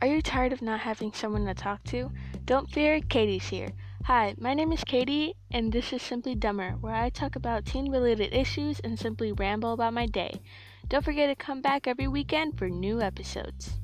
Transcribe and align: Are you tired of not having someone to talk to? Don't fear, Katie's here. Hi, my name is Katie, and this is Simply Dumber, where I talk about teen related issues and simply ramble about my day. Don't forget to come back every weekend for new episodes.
Are 0.00 0.06
you 0.06 0.22
tired 0.22 0.52
of 0.52 0.62
not 0.62 0.78
having 0.78 1.12
someone 1.12 1.44
to 1.46 1.54
talk 1.54 1.82
to? 1.86 2.12
Don't 2.44 2.70
fear, 2.70 3.00
Katie's 3.00 3.48
here. 3.48 3.70
Hi, 4.04 4.36
my 4.38 4.54
name 4.54 4.70
is 4.70 4.84
Katie, 4.84 5.34
and 5.50 5.72
this 5.72 5.92
is 5.92 6.02
Simply 6.02 6.36
Dumber, 6.36 6.76
where 6.80 6.94
I 6.94 7.10
talk 7.10 7.34
about 7.34 7.66
teen 7.66 7.90
related 7.90 8.32
issues 8.32 8.78
and 8.78 8.96
simply 8.96 9.32
ramble 9.32 9.72
about 9.72 9.94
my 9.94 10.06
day. 10.06 10.40
Don't 10.86 11.04
forget 11.04 11.28
to 11.28 11.34
come 11.34 11.60
back 11.60 11.88
every 11.88 12.06
weekend 12.06 12.56
for 12.56 12.68
new 12.68 13.02
episodes. 13.02 13.80